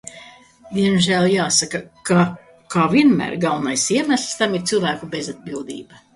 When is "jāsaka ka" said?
1.31-2.23